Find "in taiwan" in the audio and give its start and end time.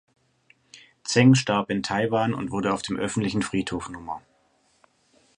1.69-2.33